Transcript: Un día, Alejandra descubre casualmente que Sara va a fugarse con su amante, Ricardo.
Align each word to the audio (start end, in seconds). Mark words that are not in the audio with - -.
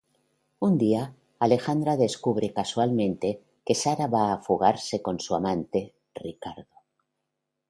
Un 0.67 0.79
día, 0.79 1.13
Alejandra 1.39 1.95
descubre 1.95 2.51
casualmente 2.59 3.29
que 3.67 3.75
Sara 3.75 4.07
va 4.07 4.33
a 4.33 4.39
fugarse 4.41 4.99
con 5.03 5.19
su 5.19 5.35
amante, 5.35 5.93
Ricardo. 6.15 6.81